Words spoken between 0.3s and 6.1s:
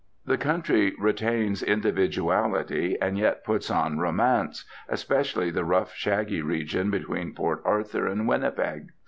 country retains individuality, and yet puts on romance, especially the rough,